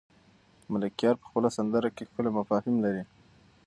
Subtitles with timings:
[0.71, 3.03] ملکیار په خپله سندره کې ښکلي مفاهیم لري.